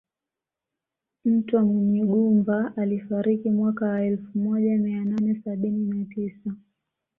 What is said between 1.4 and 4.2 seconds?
Munyigumba alifariki mwaka wa